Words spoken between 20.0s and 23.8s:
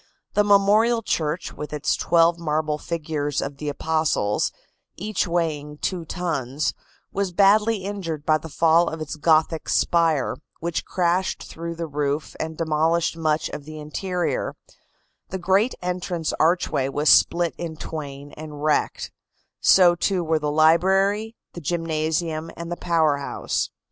were the library, the gymnasium and the power house.